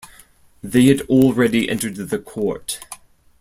They 0.63 0.85
had 0.85 1.01
already 1.01 1.69
entered 1.69 1.95
the 1.95 2.17
court. 2.17 2.83